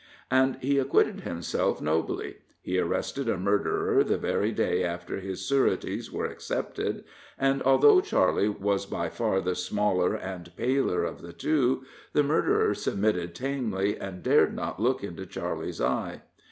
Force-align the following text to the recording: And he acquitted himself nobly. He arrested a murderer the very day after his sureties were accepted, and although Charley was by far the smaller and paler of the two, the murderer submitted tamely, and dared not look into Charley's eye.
And 0.31 0.55
he 0.61 0.79
acquitted 0.79 1.19
himself 1.21 1.79
nobly. 1.79 2.37
He 2.63 2.79
arrested 2.79 3.29
a 3.29 3.37
murderer 3.37 4.03
the 4.03 4.17
very 4.17 4.51
day 4.51 4.83
after 4.83 5.19
his 5.19 5.45
sureties 5.47 6.11
were 6.11 6.25
accepted, 6.25 7.03
and 7.37 7.61
although 7.61 8.01
Charley 8.01 8.49
was 8.49 8.87
by 8.87 9.09
far 9.09 9.41
the 9.41 9.53
smaller 9.53 10.15
and 10.15 10.55
paler 10.57 11.03
of 11.03 11.21
the 11.21 11.33
two, 11.33 11.83
the 12.13 12.23
murderer 12.23 12.73
submitted 12.73 13.35
tamely, 13.35 13.95
and 13.95 14.23
dared 14.23 14.55
not 14.55 14.79
look 14.81 15.03
into 15.03 15.27
Charley's 15.27 15.79
eye. 15.79 16.23